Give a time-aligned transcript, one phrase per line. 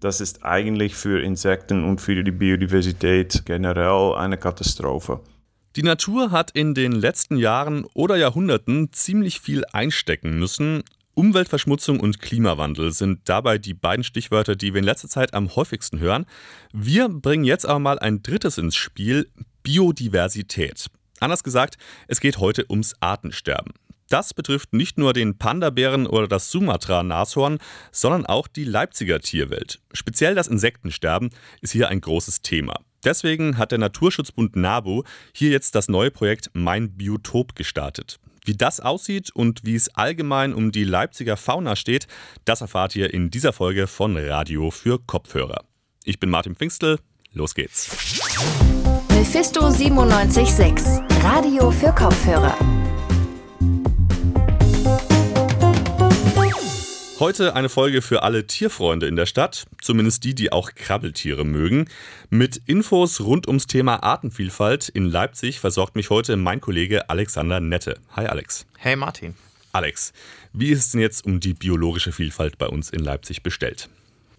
[0.00, 5.20] Das ist eigentlich für Insekten und für die Biodiversität generell eine Katastrophe.
[5.74, 10.82] Die Natur hat in den letzten Jahren oder Jahrhunderten ziemlich viel einstecken müssen.
[11.14, 15.98] Umweltverschmutzung und Klimawandel sind dabei die beiden Stichwörter, die wir in letzter Zeit am häufigsten
[15.98, 16.26] hören.
[16.72, 19.28] Wir bringen jetzt aber mal ein drittes ins Spiel,
[19.64, 20.86] Biodiversität.
[21.18, 21.76] Anders gesagt,
[22.06, 23.72] es geht heute ums Artensterben.
[24.08, 27.58] Das betrifft nicht nur den Panda-Bären oder das Sumatra-Nashorn,
[27.92, 29.80] sondern auch die Leipziger Tierwelt.
[29.92, 31.30] Speziell das Insektensterben
[31.60, 32.80] ist hier ein großes Thema.
[33.04, 38.18] Deswegen hat der Naturschutzbund NABU hier jetzt das neue Projekt Mein Biotop gestartet.
[38.44, 42.06] Wie das aussieht und wie es allgemein um die Leipziger Fauna steht,
[42.46, 45.64] das erfahrt ihr in dieser Folge von Radio für Kopfhörer.
[46.04, 46.98] Ich bin Martin Pfingstel,
[47.32, 47.90] los geht's.
[49.10, 52.56] Mephisto 976, Radio für Kopfhörer.
[57.20, 61.88] Heute eine Folge für alle Tierfreunde in der Stadt, zumindest die, die auch Krabbeltiere mögen.
[62.30, 67.98] Mit Infos rund ums Thema Artenvielfalt in Leipzig versorgt mich heute mein Kollege Alexander Nette.
[68.14, 68.66] Hi Alex.
[68.76, 69.34] Hey Martin.
[69.72, 70.12] Alex,
[70.52, 73.88] wie ist es denn jetzt um die biologische Vielfalt bei uns in Leipzig bestellt?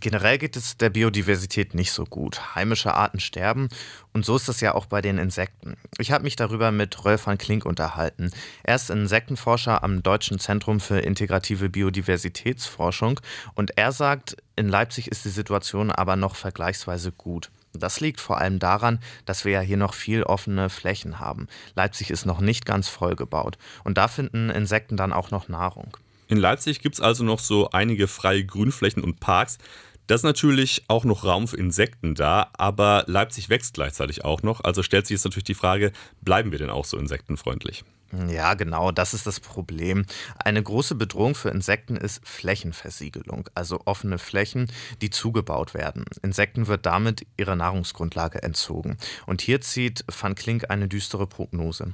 [0.00, 2.54] Generell geht es der Biodiversität nicht so gut.
[2.54, 3.68] Heimische Arten sterben
[4.12, 5.76] und so ist es ja auch bei den Insekten.
[5.98, 8.30] Ich habe mich darüber mit Rolf van Klink unterhalten.
[8.62, 13.20] Er ist Insektenforscher am Deutschen Zentrum für integrative Biodiversitätsforschung
[13.54, 17.50] und er sagt, in Leipzig ist die Situation aber noch vergleichsweise gut.
[17.74, 21.48] Das liegt vor allem daran, dass wir ja hier noch viel offene Flächen haben.
[21.74, 25.96] Leipzig ist noch nicht ganz vollgebaut und da finden Insekten dann auch noch Nahrung.
[26.32, 29.58] In Leipzig gibt es also noch so einige freie Grünflächen und Parks.
[30.06, 34.64] Da ist natürlich auch noch Raum für Insekten da, aber Leipzig wächst gleichzeitig auch noch.
[34.64, 37.84] Also stellt sich jetzt natürlich die Frage, bleiben wir denn auch so insektenfreundlich?
[38.30, 40.06] Ja, genau, das ist das Problem.
[40.42, 44.72] Eine große Bedrohung für Insekten ist Flächenversiegelung, also offene Flächen,
[45.02, 46.06] die zugebaut werden.
[46.22, 48.96] Insekten wird damit ihre Nahrungsgrundlage entzogen.
[49.26, 51.92] Und hier zieht Van Klink eine düstere Prognose.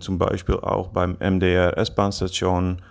[0.00, 2.82] Zum Beispiel auch beim MDR S-Bahn-Station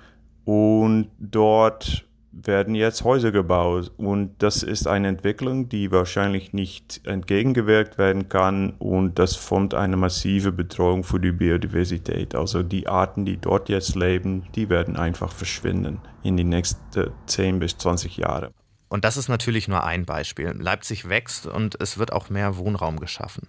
[0.45, 3.91] und dort werden jetzt Häuser gebaut.
[3.97, 8.71] Und das ist eine Entwicklung, die wahrscheinlich nicht entgegengewirkt werden kann.
[8.71, 12.35] Und das formt eine massive Bedrohung für die Biodiversität.
[12.35, 17.59] Also die Arten, die dort jetzt leben, die werden einfach verschwinden in die nächsten 10
[17.59, 18.51] bis 20 Jahre.
[18.89, 20.53] Und das ist natürlich nur ein Beispiel.
[20.57, 23.47] Leipzig wächst und es wird auch mehr Wohnraum geschaffen.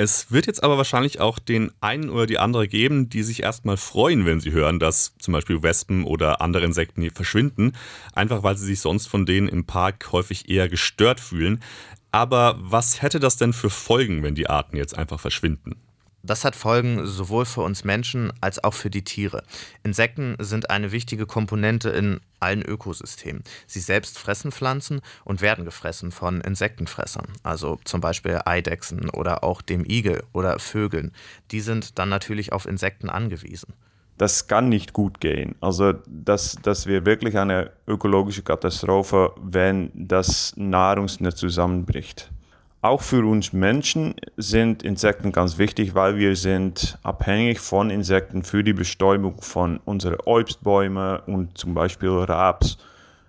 [0.00, 3.76] Es wird jetzt aber wahrscheinlich auch den einen oder die andere geben, die sich erstmal
[3.76, 7.72] freuen, wenn sie hören, dass zum Beispiel Wespen oder andere Insekten hier verschwinden,
[8.14, 11.64] einfach weil sie sich sonst von denen im Park häufig eher gestört fühlen.
[12.12, 15.74] Aber was hätte das denn für Folgen, wenn die Arten jetzt einfach verschwinden?
[16.28, 19.44] Das hat Folgen sowohl für uns Menschen als auch für die Tiere.
[19.82, 23.42] Insekten sind eine wichtige Komponente in allen Ökosystemen.
[23.66, 29.62] Sie selbst fressen Pflanzen und werden gefressen von Insektenfressern, also zum Beispiel Eidechsen oder auch
[29.62, 31.12] dem Igel oder Vögeln.
[31.50, 33.72] Die sind dann natürlich auf Insekten angewiesen.
[34.18, 35.54] Das kann nicht gut gehen.
[35.62, 42.30] Also das, das wäre wirklich eine ökologische Katastrophe, wenn das Nahrungsnetz zusammenbricht.
[42.80, 48.62] Auch für uns Menschen sind Insekten ganz wichtig, weil wir sind abhängig von Insekten für
[48.62, 52.78] die Bestäubung von unseren Obstbäumen und zum Beispiel Raps.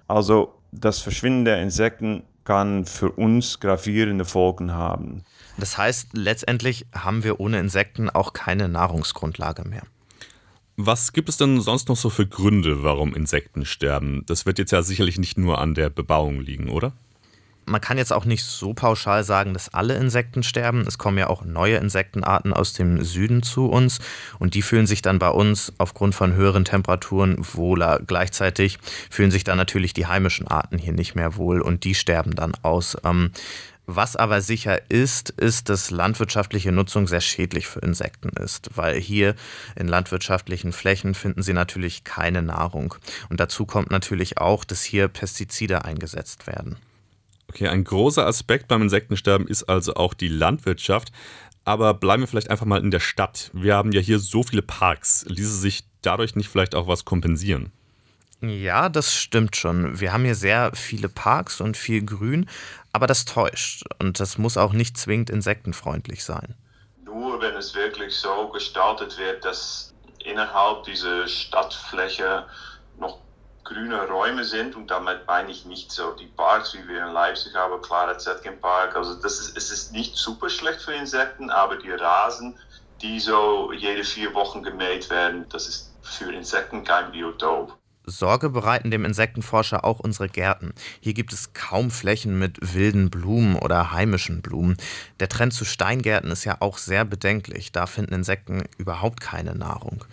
[0.07, 5.23] Also das Verschwinden der Insekten kann für uns gravierende Folgen haben.
[5.57, 9.83] Das heißt, letztendlich haben wir ohne Insekten auch keine Nahrungsgrundlage mehr.
[10.77, 14.23] Was gibt es denn sonst noch so für Gründe, warum Insekten sterben?
[14.27, 16.93] Das wird jetzt ja sicherlich nicht nur an der Bebauung liegen, oder?
[17.69, 20.81] Man kann jetzt auch nicht so pauschal sagen, dass alle Insekten sterben.
[20.87, 23.99] Es kommen ja auch neue Insektenarten aus dem Süden zu uns
[24.39, 28.01] und die fühlen sich dann bei uns aufgrund von höheren Temperaturen wohler.
[28.05, 28.79] Gleichzeitig
[29.09, 32.53] fühlen sich dann natürlich die heimischen Arten hier nicht mehr wohl und die sterben dann
[32.63, 32.97] aus.
[33.03, 33.31] Ähm,
[33.91, 39.33] was aber sicher ist, ist, dass landwirtschaftliche Nutzung sehr schädlich für Insekten ist, weil hier
[39.75, 42.93] in landwirtschaftlichen Flächen finden sie natürlich keine Nahrung.
[43.29, 46.77] Und dazu kommt natürlich auch, dass hier Pestizide eingesetzt werden.
[47.49, 51.11] Okay, ein großer Aspekt beim Insektensterben ist also auch die Landwirtschaft.
[51.65, 53.51] Aber bleiben wir vielleicht einfach mal in der Stadt.
[53.53, 55.25] Wir haben ja hier so viele Parks.
[55.27, 57.71] Ließe sich dadurch nicht vielleicht auch was kompensieren?
[58.41, 59.99] Ja, das stimmt schon.
[59.99, 62.49] Wir haben hier sehr viele Parks und viel Grün,
[62.93, 63.83] aber das täuscht.
[63.99, 66.55] Und das muss auch nicht zwingend insektenfreundlich sein.
[67.03, 69.93] Nur wenn es wirklich so gestaltet wird, dass
[70.23, 72.45] innerhalb dieser Stadtfläche
[72.97, 73.19] noch
[73.63, 77.53] grüne Räume sind und damit meine ich nicht so die Parks, wie wir in Leipzig
[77.55, 78.95] haben, der Zetkin Park.
[78.95, 82.57] Also das ist, es ist nicht super schlecht für Insekten, aber die Rasen,
[83.01, 87.77] die so jede vier Wochen gemäht werden, das ist für Insekten kein Biotop.
[88.09, 90.73] Sorge bereiten dem Insektenforscher auch unsere Gärten.
[90.99, 94.77] Hier gibt es kaum Flächen mit wilden Blumen oder heimischen Blumen.
[95.19, 97.71] Der Trend zu Steingärten ist ja auch sehr bedenklich.
[97.71, 100.03] Da finden Insekten überhaupt keine Nahrung.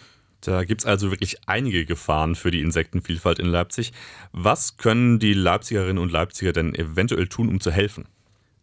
[0.46, 3.93] Da gibt es also wirklich einige Gefahren für die Insektenvielfalt in Leipzig.
[4.31, 8.06] Was können die Leipzigerinnen und Leipziger denn eventuell tun, um zu helfen?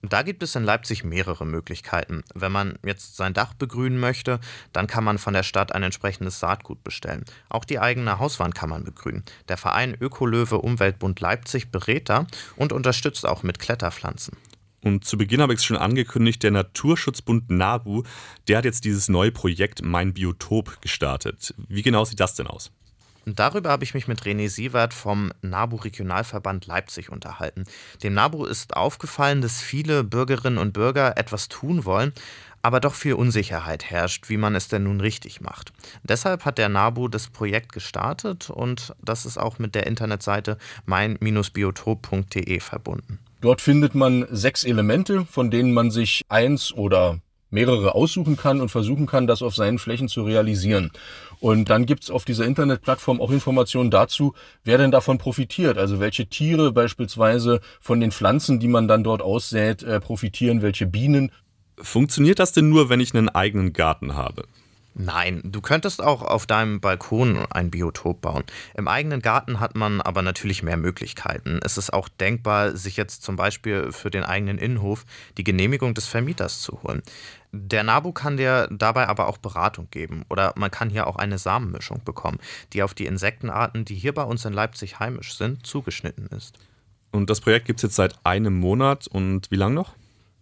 [0.01, 2.24] Da gibt es in Leipzig mehrere Möglichkeiten.
[2.33, 4.39] Wenn man jetzt sein Dach begrünen möchte,
[4.71, 7.25] dann kann man von der Stadt ein entsprechendes Saatgut bestellen.
[7.50, 9.24] Auch die eigene Hauswand kann man begrünen.
[9.50, 14.38] Der Verein Ökolöwe Umweltbund Leipzig berät da und unterstützt auch mit Kletterpflanzen.
[14.83, 18.03] Und zu Beginn habe ich es schon angekündigt, der Naturschutzbund NABU,
[18.50, 21.56] der hat jetzt dieses neue Projekt Mein Biotop gestartet.
[21.69, 22.69] Wie genau sieht das denn aus?
[23.25, 27.63] Und darüber habe ich mich mit René Sievert vom NABU Regionalverband Leipzig unterhalten.
[28.03, 32.12] Dem NABU ist aufgefallen, dass viele Bürgerinnen und Bürger etwas tun wollen,
[32.62, 35.71] aber doch viel Unsicherheit herrscht, wie man es denn nun richtig macht.
[36.03, 42.59] Deshalb hat der NABU das Projekt gestartet und das ist auch mit der Internetseite mein-biotop.de
[42.59, 43.19] verbunden.
[43.43, 47.19] Dort findet man sechs Elemente, von denen man sich eins oder
[47.49, 50.91] mehrere aussuchen kann und versuchen kann, das auf seinen Flächen zu realisieren.
[51.41, 55.77] Und dann gibt's auf dieser Internetplattform auch Informationen dazu, wer denn davon profitiert.
[55.77, 60.87] Also welche Tiere beispielsweise von den Pflanzen, die man dann dort aussät, äh, profitieren, welche
[60.87, 61.29] Bienen.
[61.77, 64.45] Funktioniert das denn nur, wenn ich einen eigenen Garten habe?
[64.95, 68.43] Nein, du könntest auch auf deinem Balkon ein Biotop bauen.
[68.75, 71.59] Im eigenen Garten hat man aber natürlich mehr Möglichkeiten.
[71.63, 75.05] Es ist auch denkbar, sich jetzt zum Beispiel für den eigenen Innenhof
[75.37, 77.01] die Genehmigung des Vermieters zu holen.
[77.51, 81.39] Der NABU kann dir dabei aber auch Beratung geben oder man kann hier auch eine
[81.39, 82.39] Samenmischung bekommen,
[82.73, 86.59] die auf die Insektenarten, die hier bei uns in Leipzig heimisch sind, zugeschnitten ist.
[87.11, 89.93] Und das Projekt gibt es jetzt seit einem Monat und wie lange noch?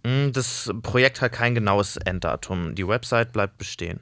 [0.05, 2.75] Hm, das Projekt hat kein genaues Enddatum.
[2.75, 3.99] Die Website bleibt bestehen.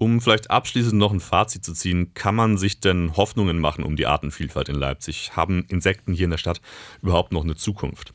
[0.00, 3.96] Um vielleicht abschließend noch ein Fazit zu ziehen, kann man sich denn Hoffnungen machen um
[3.96, 5.36] die Artenvielfalt in Leipzig?
[5.36, 6.62] Haben Insekten hier in der Stadt
[7.02, 8.14] überhaupt noch eine Zukunft?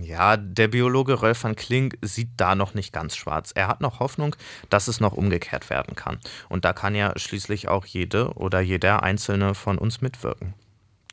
[0.00, 3.50] Ja, der Biologe Rolf van Klink sieht da noch nicht ganz schwarz.
[3.56, 4.36] Er hat noch Hoffnung,
[4.70, 6.18] dass es noch umgekehrt werden kann.
[6.48, 10.54] Und da kann ja schließlich auch jede oder jeder Einzelne von uns mitwirken.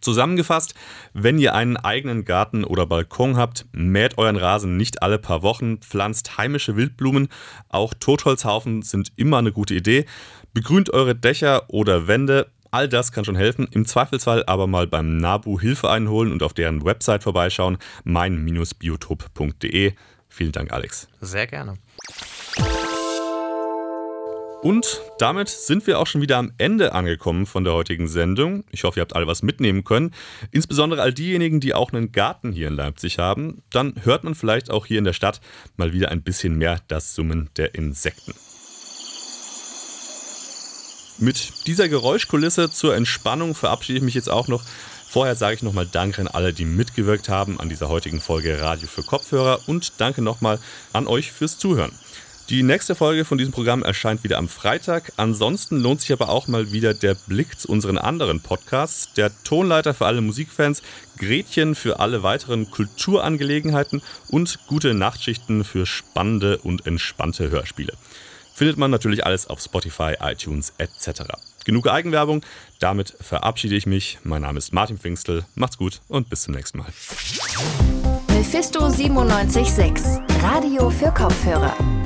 [0.03, 0.75] Zusammengefasst,
[1.13, 5.77] wenn ihr einen eigenen Garten oder Balkon habt, mäht euren Rasen nicht alle paar Wochen,
[5.77, 7.29] pflanzt heimische Wildblumen,
[7.69, 10.05] auch Totholzhaufen sind immer eine gute Idee,
[10.53, 13.67] begrünt eure Dächer oder Wände, all das kann schon helfen.
[13.71, 19.93] Im Zweifelsfall aber mal beim NABU Hilfe einholen und auf deren Website vorbeischauen, mein-biotop.de.
[20.27, 21.07] Vielen Dank, Alex.
[21.21, 21.75] Sehr gerne.
[24.63, 28.63] Und damit sind wir auch schon wieder am Ende angekommen von der heutigen Sendung.
[28.71, 30.11] Ich hoffe, ihr habt alle was mitnehmen können.
[30.51, 33.61] Insbesondere all diejenigen, die auch einen Garten hier in Leipzig haben.
[33.71, 35.41] Dann hört man vielleicht auch hier in der Stadt
[35.75, 38.33] mal wieder ein bisschen mehr das Summen der Insekten.
[41.19, 44.63] Mit dieser Geräuschkulisse zur Entspannung verabschiede ich mich jetzt auch noch.
[45.09, 48.87] Vorher sage ich nochmal Danke an alle, die mitgewirkt haben an dieser heutigen Folge Radio
[48.87, 50.57] für Kopfhörer und danke nochmal
[50.93, 51.91] an euch fürs Zuhören.
[52.49, 55.13] Die nächste Folge von diesem Programm erscheint wieder am Freitag.
[55.15, 59.13] Ansonsten lohnt sich aber auch mal wieder der Blick zu unseren anderen Podcasts.
[59.13, 60.83] Der Tonleiter für alle Musikfans,
[61.17, 67.93] Gretchen für alle weiteren Kulturangelegenheiten und gute Nachtschichten für spannende und entspannte Hörspiele.
[68.53, 71.23] Findet man natürlich alles auf Spotify, iTunes etc.
[71.63, 72.45] Genug Eigenwerbung.
[72.79, 74.19] Damit verabschiede ich mich.
[74.23, 75.45] Mein Name ist Martin Pfingstel.
[75.55, 76.87] Macht's gut und bis zum nächsten Mal.
[78.27, 82.02] Mephisto 976, Radio für Kopfhörer.